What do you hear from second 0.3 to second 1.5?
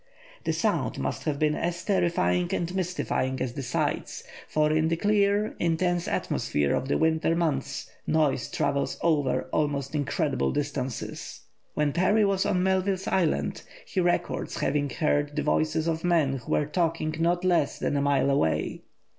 The sounds must have